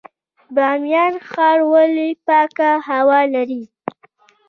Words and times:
بامیان 0.55 1.13
ښار 1.29 1.59
ولې 1.71 2.09
پاکه 2.27 2.71
هوا 2.87 3.21
لري؟ 3.33 3.63